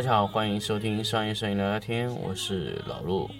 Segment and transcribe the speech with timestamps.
[0.00, 3.30] 大家好，欢迎收听商业摄影聊聊天，我是老陆。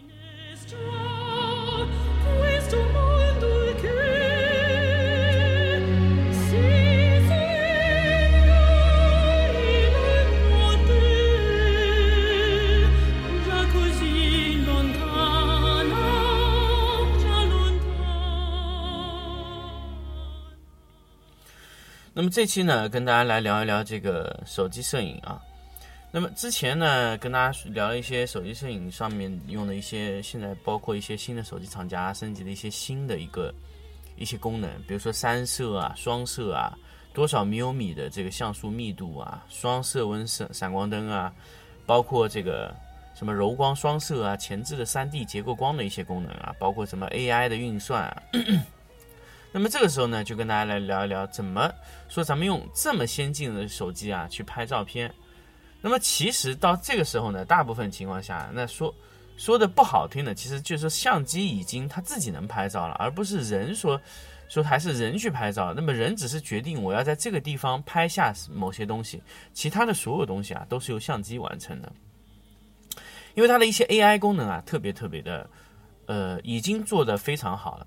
[22.12, 25.40] 那么这期呢，跟大家来聊一聊这个手机摄影啊。
[26.12, 33.54] 那么之前呢，跟大家聊了一些手机摄影上面用的一些，现在包括一些新的手机厂家升级的一些新的一个
[34.16, 36.76] 一些功能，比如说三摄啊、双摄啊、
[37.14, 41.32] 多少米米的这个像素密度啊、双色温闪闪光灯啊，
[41.86, 42.74] 包括这个
[43.14, 48.22] 什么柔光双摄啊、前置的三 D 结构光的一些功能啊，包括什么 AI 的运算啊。
[49.52, 51.72] 那么这个时候呢，就跟大家来聊一聊，怎么
[52.08, 55.12] 说咱们用这么先进的手机啊去拍照片。
[55.80, 58.94] 那么其实到这个时候呢，大部分情况下，那说
[59.36, 64.00] 说的不好听的，其实就是相机已经它自己能拍照了，而不是人说
[64.48, 65.72] 说还是人去拍照。
[65.74, 69.22] 那么人只是决定我要在这个地方拍下某些东西，
[69.54, 71.90] 其他的所有东西啊都是由相机完成的。
[73.34, 75.48] 因为它的一些 AI 功能啊，特别特别的，
[76.06, 77.86] 呃，已经做得非常好了。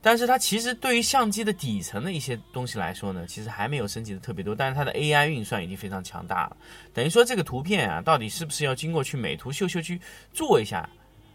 [0.00, 4.54] 但是它其实对于相机的底层的一些东西来说呢，其实还没有升级的特别多。
[4.54, 6.56] 但是它的 AI 运算已经非常强大了，
[6.94, 10.00] 等于说这个图片啊，到底是不是要经过去美图秀秀去
[10.32, 10.88] 做一下，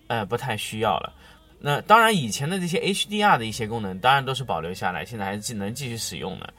[0.07, 1.13] 呃，不太需要了。
[1.59, 6.53] 那当然，以前的这些 HDR 的一些功能，当然都是保留下来，现在还是能继续使用的。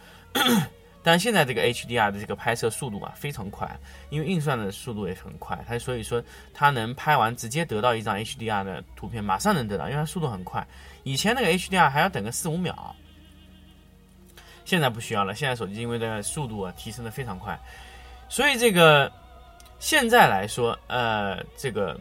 [1.05, 3.78] 但现在这个 HDR 的这个拍摄速度啊非常快，
[4.09, 6.20] 因为运算的速度也很快，它所以说
[6.54, 10.66] 它能拍完直接得到一张 HDR 的图片，马上能得到，因为它速度很快。
[11.03, 12.97] 以前那个 HDR 还要等个四五秒，
[14.64, 15.34] 现在不需要了。
[15.34, 17.60] 现在手机因为这个速度啊提升的非常快，
[18.31, 19.12] 所以这个
[19.78, 22.00] 现在来说，呃，这个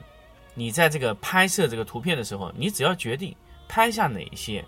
[0.53, 3.36] 你在这个拍摄这个图片的时候，你只要决定
[3.68, 4.63] 拍下哪些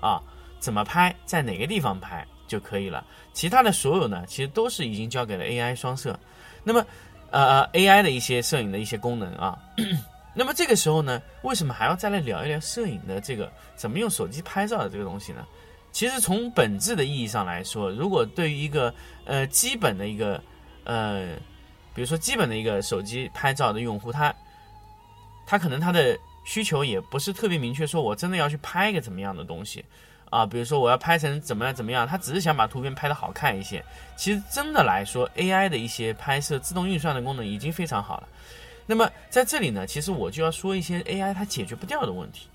[0.00, 0.22] 啊，
[0.58, 2.26] 怎么拍，在哪个地方拍。
[2.54, 6.16] 就可以了，其他的所有呢，其实都是已经交给了 AI 双摄。
[6.62, 6.86] 那么，
[7.30, 9.58] 呃，AI 的一些摄影的一些功能啊。
[10.36, 15.44] 那么这个时候呢，为什么还要再来聊一聊摄影的这个怎么用手机拍照的这个东西呢？
[15.90, 18.94] 其实从本质的意义上来说，如果对于一个
[19.24, 20.40] 呃基本的一个
[20.84, 21.36] 呃，
[21.94, 24.34] 比如说基本的一个手机拍照的用户，他
[25.46, 29.84] 他可能他的需求也不是特别明确，说我真的要去拍一个怎么样的东西。
[30.34, 33.80] 啊，比如说我要拍成怎么样怎么样，他只是想把图片拍的好看一些。
[34.16, 38.28] 其实真的来说，AI 的一些拍摄自动运算的功能已经非常好了。
[38.84, 42.48] 那么在这里呢，其实我就要说一些 AI 它解决不掉的问题。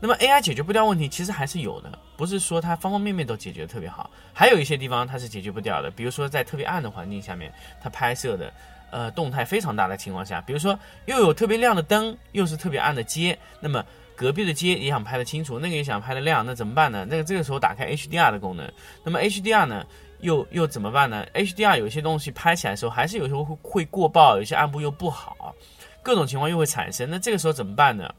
[0.00, 5.88] 那么 AI 解决不掉问题，其实还是有的，不是说它方方面面都解决的特别好，还有一些地方它是解决不掉的。
[5.92, 8.52] 比如说在特别暗的环境下面，它拍摄的
[8.90, 13.84] 呃动态非常大的情况下，比如说又有特别亮的灯，又是特别暗的街，那么。
[14.18, 17.06] 隔壁的街也想拍得清楚，那个也想拍得亮，那怎么办呢？
[17.08, 18.68] 那个这个时候打开 HDR 的功能，
[19.04, 19.86] 那么 HDR 呢，
[20.18, 25.54] 又又怎么办呢？HDR 有些东西拍起来的时候，还是有时候会会过曝，有些暗部又不好，
[26.02, 27.08] 各种情况又会产生。
[27.08, 28.12] 那这个时候怎么办呢？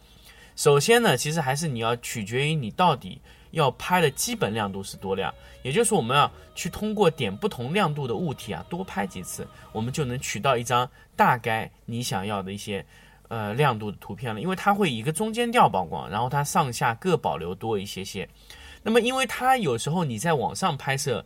[0.55, 3.19] 首先呢，其实还是你要取决于你到底
[3.51, 5.33] 要拍的基本亮度是多亮，
[5.63, 12.85] 也就是我们要去通过点不同亮度的物体啊，多拍几次，我们就能取到一张大概你想要的一些。
[13.29, 18.27] 呃，亮度的图片了，因为它会一个中间调曝光，然后它上下各保留多一些些。
[18.81, 21.23] 那么，因为它有时候你在网上拍摄，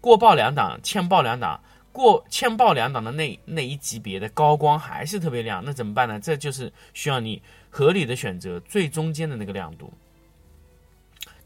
[0.00, 1.60] 过曝两档，欠曝两档，
[1.92, 6.18] 过欠曝两档的那那一级别的高光还是特别亮，那怎么办呢？
[6.18, 7.40] 这就是需要你
[7.70, 9.92] 合理的选择最中间的那个亮度。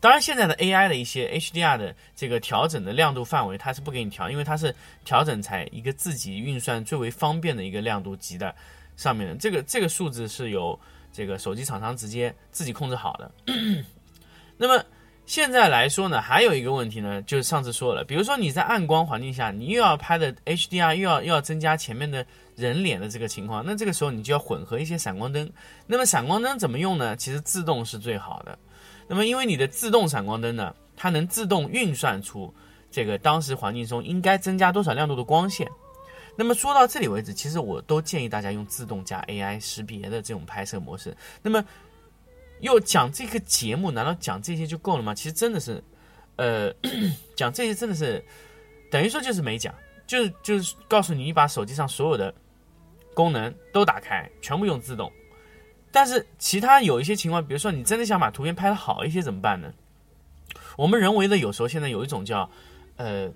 [0.01, 8.55] 当然，现在的 AI 的一些 HDR 的这个调整的亮度范围，它是不给你调，因为它是调整才一个自己运算最为方便的一个亮度级的。
[8.99, 10.79] 上面的这个这个数字是由
[11.11, 13.31] 这个手机厂商直接自己控制好的。
[14.59, 14.85] 那么
[15.25, 25.49] 现在来说呢，还有一个问题呢，就是上次说了，比如说你在暗光环境下，你又要拍的 HDR，又要又要增加前面的人脸的这个情况，那这个时候你就要混合一些闪光灯。
[25.87, 27.15] 那么闪光灯怎么用呢？
[27.17, 28.59] 其实自动是最好的。
[29.07, 32.53] 那么因为你的自动闪光灯呢，它能自动运算出
[32.91, 35.69] 这个当时环境中应该增加多少亮度的光线。
[36.41, 41.17] 那么说到这里为止，其实我都建议大家用自动加 AI 识别的这种拍摄模式。
[41.43, 41.65] 那么，
[42.61, 45.13] 又讲这个节目，难道讲这些就够了吗？
[45.13, 45.83] 其实真的是，
[46.37, 46.73] 呃，
[47.35, 48.25] 讲这些真的是
[48.89, 49.75] 等于说就是没讲，
[50.07, 52.33] 就是就是告诉你，你把手机上所有的
[53.15, 55.13] 功能都打开，全部用自动。
[55.91, 59.75] 但是其他有一些情况，比如说你真的想把图片拍的好一些怎么办呢？
[60.77, 62.49] 我们人为的有时候现在有一种叫
[62.95, 63.29] 呃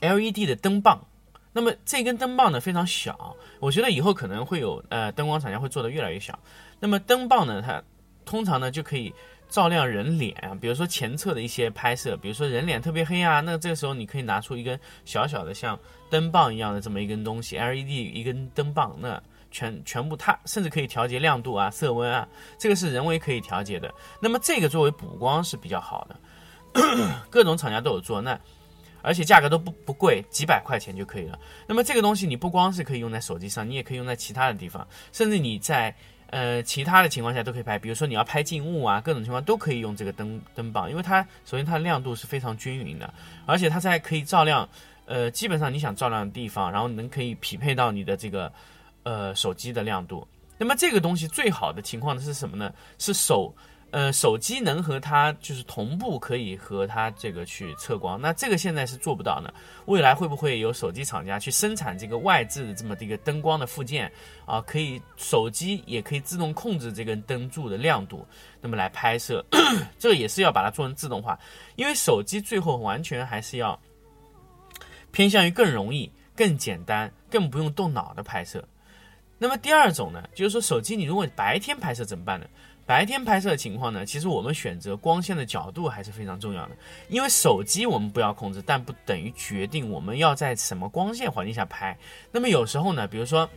[0.00, 1.06] LED 的灯棒，
[1.52, 6.38] 那么这根灯棒呢非常小，我觉得以后可能会有呃灯光厂家会做的越来越小。
[6.78, 7.82] 那么灯棒呢，它
[8.24, 9.12] 通常呢就可以
[9.48, 19.22] 照亮人脸，比如说前侧的一些拍摄，比如说人脸特别黑啊，那这个时候你可以拿出一根小小的像灯棒一样的这么一根东西，LED 一根灯棒，那。
[19.52, 23.92] 全全部，它甚至可以调节亮度啊、色温啊，这个是人为可以调节的。
[24.20, 26.16] 那么这个作为补光是比较好的，
[27.28, 28.38] 各种厂家都有做，那
[29.02, 31.38] 而且价格都不不贵，几百块钱就可以了。
[31.66, 35.94] 那么这个东西你不光是可以用在手机上，你也可以用在其他的地方，甚至你在
[36.28, 43.12] 呃其他的情况下都可以拍，比如说你要拍静物啊，各种情况都可以用这个灯灯棒，因为它首先它的亮度是非常均匀的，
[43.46, 44.68] 而且它在可以照亮
[45.06, 48.52] 呃基本上你想照亮的地方，然后能可以匹配到你的这个。
[49.02, 52.70] 呃，手机的亮度，那么这个东西最好的情况呢是什么呢？
[52.98, 53.50] 是手，
[53.92, 58.20] 呃，手机能和它就是同步，可以和它这个去测光。
[58.20, 59.52] 那这个现在是做不到的，
[59.86, 64.10] 未来会不会有手机厂家去生产这个外置的这么的一个灯光的附件
[64.46, 64.60] 啊？
[64.60, 68.24] 可以手机也可以自动控制这根灯柱的亮度，
[68.60, 69.44] 那么来拍摄，
[69.98, 71.36] 这个也是要把它做成自动化，
[71.74, 73.76] 因为手机最后完全还是要
[75.10, 78.64] 偏向于更容易、更简单、更不用动脑的拍摄。
[79.42, 82.46] 那么第二种呢，就是说手机你如果白天拍摄怎么办呢？
[82.90, 86.70] 白天拍摄的情况呢，其实我们选择光线的角度还是非常重要的。
[87.06, 91.96] 因为手机我们不要控制，但不等于决定我们要在什么光线环境下拍。
[92.32, 93.48] 那么有时候呢，比如说，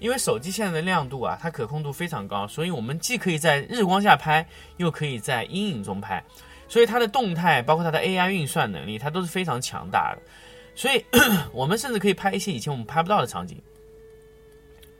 [0.00, 4.44] 因为手机现在的亮度啊，它可控度非常高，所以我们既可以在日光下拍，
[4.78, 6.20] 又可以在阴影中拍，
[6.66, 10.22] 所以它的动态包括它的 AI 运算能力，它都是非常强大的。
[10.74, 11.04] 所以
[11.54, 13.62] 我们甚至可以拍一些以前我们拍不到的场景。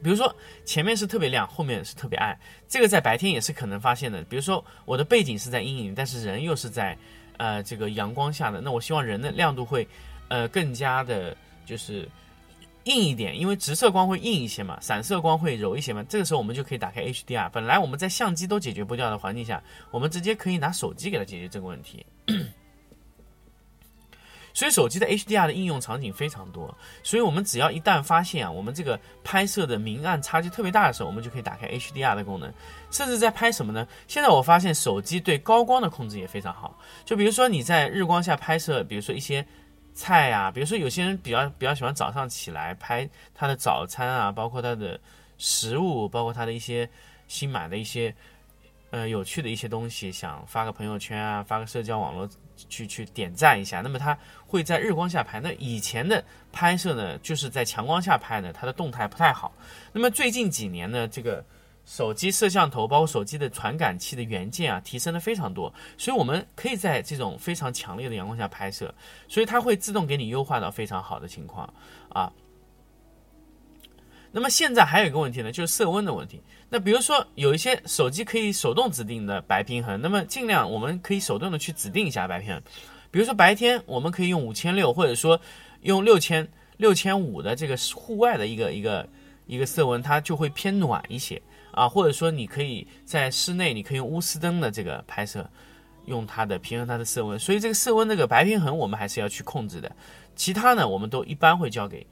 [0.02, 2.38] 比如说前面是特别亮，后面是特别暗，
[2.68, 4.22] 这个在白天也是可能发现的。
[4.24, 6.96] 比如说我的背景是在阴影，但是人又是在，
[7.36, 9.86] 呃，这个阳光下的，那我希望人的亮度会，
[10.28, 11.36] 呃，更加的，
[11.66, 12.08] 就是
[12.84, 16.04] 硬一点，因为直射光会硬一些嘛，散射光会柔一些嘛。
[16.08, 17.50] 这个时候我们就可以打开 HDR。
[17.50, 22.04] 本来我们在相机都解决不掉的环境下，我们直接可以拿手机给它解决这个问题。
[24.52, 32.52] 所以手机的 HDR 的应用场景非常多，所以我们只要一旦发现啊，我们这个拍摄的明暗差距特别大的时候，我们就可以打开 HDR 的功能。
[32.90, 33.86] 甚至在拍什么呢？
[34.08, 36.76] 现在我发现手机对高光的控制也非常好。
[37.04, 39.46] 就比如说你在日光下拍摄，比如说一些
[39.94, 44.98] 菜啊，比如说有些人比较比较喜欢早上起来拍他的早餐啊，包括他的
[45.38, 46.88] 食物，包括他的一些
[47.28, 48.12] 新买的一些
[48.90, 52.28] 呃有趣的一些东西，想发个朋友圈啊，发个社交网络。
[52.68, 54.14] 去去点赞一下，那么它
[54.46, 55.40] 会在日光下拍。
[55.40, 56.22] 那以前的
[56.52, 59.50] 拍摄呢，就是在强光下拍的，它的动态不太好。
[59.94, 61.42] 那么最近几年呢，这个
[61.86, 68.94] 手机摄像头包括手机的传感器的元件啊，提升的非常多，所以我们可以在这种非常强烈的阳光下拍摄，
[69.26, 71.72] 所以它会自动给你优化到非常好的情况
[72.10, 72.30] 啊。
[74.32, 76.40] 那么现在还有一个问题呢，就是色温的问题。
[76.68, 82.62] 那比如说有一些手机可以手动指定的白平衡，那么尽量我们可以手动的去指定一下白平衡。
[83.10, 85.40] 比如说白天我们可以用五千六，或者说
[85.80, 89.08] 用六千六千五的这个户外的一个一个
[89.46, 91.88] 一个色温，它就会偏暖一些啊。
[91.88, 95.44] 或者说你可以在室内，你可以用钨丝灯的这个拍摄，
[96.06, 97.36] 用它的平衡它的色温。
[97.36, 99.90] 所以这个色温这个白平衡我们还是要去控制的。
[100.36, 102.06] 其他呢，我们都一般会交给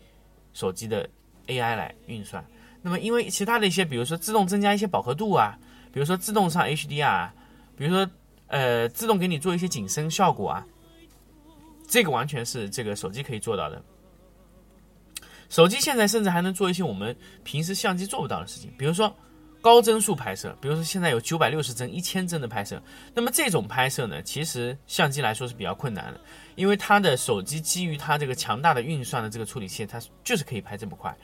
[0.52, 1.08] 手机的。
[1.48, 2.44] AI 来运算，
[2.82, 5.58] 那么因为其他的一些，比如说自动增加一些饱和度啊，
[5.92, 7.34] 比如说自动上 HDR 啊，
[7.76, 8.08] 比如说
[8.46, 10.66] 呃自动给你做一些景深效果啊，
[11.88, 13.82] 这个完全是这个手机可以做到的。
[15.48, 19.14] 手机现在甚至还能做一些我们平时相机做不到的事情，比如说
[19.60, 22.80] 高帧数拍摄，比如说现在有九百六十帧、一千帧的拍摄，
[23.12, 26.20] 那么这种拍摄呢，其实相机来说是比较困难的，
[26.54, 31.14] 因为它的手机基于它这个强大的运算的这个处理器，它就是可以拍这么快。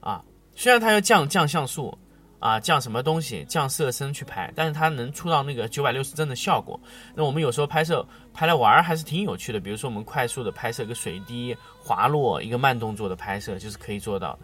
[0.00, 0.22] 啊，
[0.54, 1.98] 虽然它要降降像素，
[2.38, 6.80] 啊降什么东西，降色深去拍，但是它能出到那个九百六十帧的效果。
[7.14, 9.60] 那我们有时候拍摄拍来玩儿还是挺有趣的。
[9.60, 14.38] 比如说我们快速的拍摄一个水滴滑落，一个慢动作的拍摄就是可以做到的。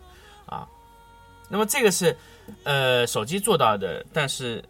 [0.54, 0.68] 啊，
[1.48, 2.16] 那么这个是
[2.64, 4.64] 呃手机做到的，但是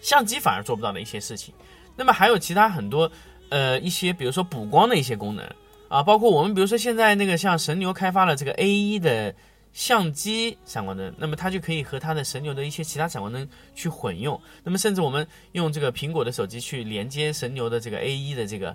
[0.00, 1.54] 相机反而做不到的一些事情。
[1.96, 3.10] 那么还有其他很多
[3.48, 5.44] 呃一些，比如说补光的一些功能。
[5.88, 9.34] 啊，包括我们比如说现在那个像神牛开发了这个 A 一的
[9.74, 14.40] 相机闪光灯，那么它就可以和它的神牛的一些其他闪光灯去混用。
[14.64, 18.74] 那么甚至我们用这个苹果的手机去连接神牛的这个 A 一的这个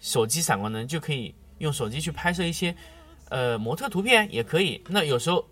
[0.00, 2.76] 手机闪光灯，就可以用手机去拍摄一些
[3.30, 4.82] 呃模特图片也可以。
[4.86, 5.48] 那有时候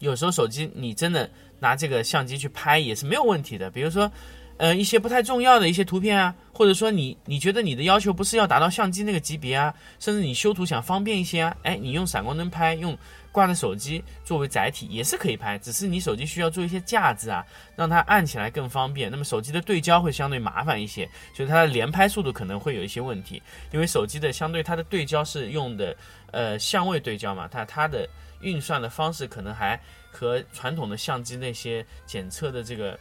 [0.00, 1.30] 有时候手机你真的
[1.60, 3.70] 拿这个相机去拍也是没有问题的。
[3.70, 4.10] 比如说，
[4.56, 12.98] 呃一些不太重要的一些图片啊，或者说你你觉得你的要求不是要达到相机那个级别啊，甚至你修图想方便一些啊，哎你用闪光灯拍用。
[13.32, 19.08] 挂着手机作为载体也是可以拍，只是你手机需要做一些架子啊，让它按起来更方便。
[19.08, 23.40] 那么手机的对焦会相对麻烦一些，所以它的连拍速度可能会有一些问题。
[23.70, 25.96] 因为手机的相对它的对焦是用的
[26.32, 28.04] 呃相位对焦嘛，它它的
[28.40, 29.80] 运算的方式可能还
[30.10, 32.98] 和传统的相机那些检测的这个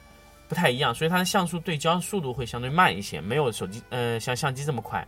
[0.47, 5.05] 不太一样，所以它的像素对焦速度会相对慢一些，没有手机呃像相机这么快。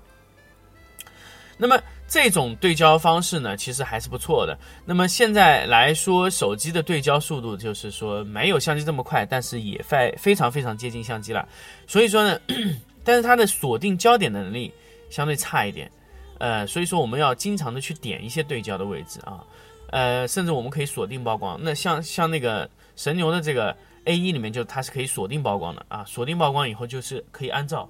[1.57, 4.57] 那么这种对焦方式呢，其实还是不错的。
[4.83, 11.47] 那么现在来说，手机的对焦速度就是说没有相机这么快，但是也非非常非常接近相机了。
[11.85, 12.39] 所以说呢，
[13.05, 14.73] 但是它的锁定焦点能力
[15.11, 15.91] 相对差一点。
[16.39, 19.43] 呃，所以说我们要经常的去点一些对焦的位置啊。
[19.91, 21.59] 呃，甚至我们可以锁定曝光。
[21.61, 26.03] 那像像那个神牛的这个 A 一里面，就它是可以锁定曝光的啊。
[26.05, 27.87] 锁定曝光以后，就是可以按照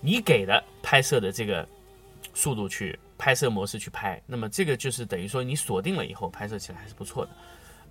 [0.00, 1.66] 你给的拍摄的这个。
[2.36, 7.30] 速度去拍摄模式去拍，那么这个就是等于说你锁定了以后拍摄起来还是不错的。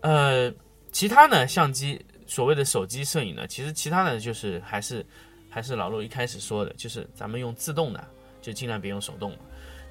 [0.02, 0.54] 呃，
[0.92, 5.06] 其他呢，相机所谓的手机摄影呢，其实其他的就是还是
[5.50, 8.06] 还是老陆一开始说的，就是咱们用自动的，
[8.42, 9.34] 就尽量别用手动。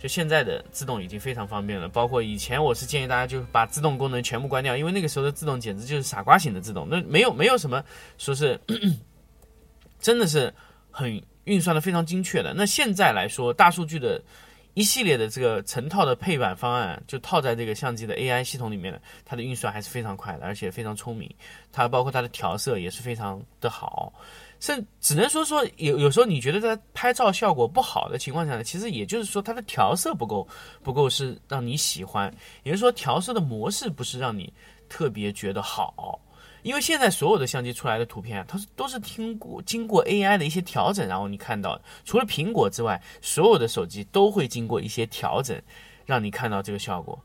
[0.02, 7.84] 就现在的自动已经非常方便了，包括以前我是建议大家就把自动功能全部关掉，因为那个时候的自动简直就是傻瓜型的自动，那没有没有什么
[8.18, 8.58] 说是
[10.00, 10.52] 真的是
[10.90, 11.22] 很。
[11.44, 12.54] 运算的非常精确的。
[12.54, 14.22] 那现在来说，大数据的
[14.74, 21.28] 一系列的这个成套的配版方案，就套在这个相机的 AI 系统里面的，它的运算还是非常快的，而且非常聪明。
[21.70, 24.12] 它包括它的调色也是非常的好。
[24.60, 30.46] 甚只能说说有有时候你觉得它拍照效果不好的情况下呢，其实也就是说它的调色不够
[30.84, 34.52] 不够是让你喜欢，也就是说调色的模式不是让你
[34.88, 36.20] 特别觉得好。
[36.62, 45.60] 因为现在所有的相机出来的图片，它是都是听过经过 AI 的一些调整，然后你看到，除了苹果之外，所有的手机都会经过一些调整，
[46.06, 47.18] 让你看到这个效果。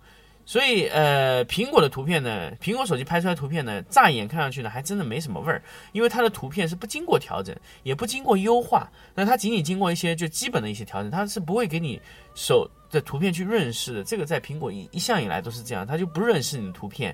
[0.49, 7.53] 所以，呃，苹果的图片呢，苹果手机拍出来图片呢，乍眼看上去呢，还真的没什么味儿，因为它的图片是不经过调整，
[7.83, 12.01] 也不经过优化，那它仅仅经过一些就基本的一些调整，它是不会给你
[12.33, 14.05] 手的图片去润饰的。
[14.05, 17.13] 这个在苹果一一向以来都是这样，它就不润饰你的图片。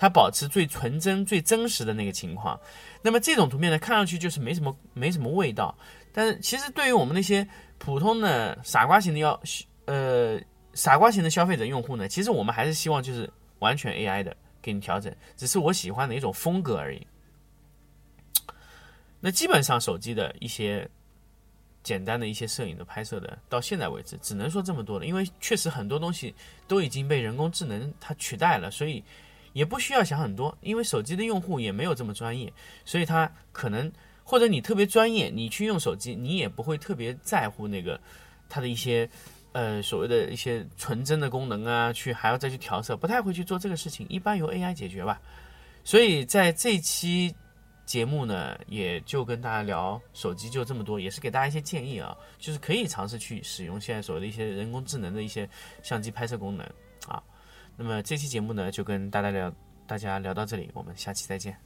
[0.00, 2.58] 它保持最纯真、最真实的那个情况，
[3.02, 5.76] 那么这种图片呢，看上去就是没什么、没什么味道。
[6.10, 9.38] 但是其实对于我们那些普通的傻瓜型的要
[9.84, 10.40] 呃
[10.72, 17.06] 傻瓜型的消费者用户呢，其实我们还是希望就是完全 AI 的给你调整，只是我喜欢的一种风格而已。
[19.20, 20.88] 那基本上手机的一些
[21.82, 26.34] 简单的一些摄影的拍摄的，到现在为止只能说这么多了，因为确实很多东西
[26.66, 29.04] 都已经被人工智能它取代了，所以。
[29.52, 32.52] 也不需要想很多，因为手机的用户也没有这么专业，
[32.84, 33.90] 所以他可能
[34.22, 38.00] 或者你特别专业，你去用手机，你也不会特别在乎那个
[38.48, 39.08] 它的一些
[39.52, 45.20] 呃所谓的一些纯真的功能啊，去还要再去调色，不太会去做这个事情，一般由 AI 解决吧。
[45.82, 47.34] 所以在这期
[47.86, 55.48] 节目呢，也就跟大家聊手机就这么多，也是给大家一些建议啊，就是可以尝试去使用现在所谓的一些人工智能的一些
[55.82, 56.64] 相机拍摄功能。
[57.82, 59.50] 那么这期节目呢，就跟大家聊，
[59.86, 61.56] 大家聊到这里，我们下期再见。